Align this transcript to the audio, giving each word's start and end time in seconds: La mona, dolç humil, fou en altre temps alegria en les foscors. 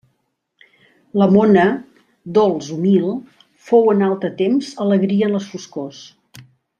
La 1.21 1.25
mona, 1.35 1.65
dolç 2.39 2.71
humil, 2.77 3.05
fou 3.69 3.85
en 3.95 4.01
altre 4.11 4.35
temps 4.43 4.71
alegria 4.87 5.29
en 5.33 5.37
les 5.39 5.51
foscors. 5.55 6.01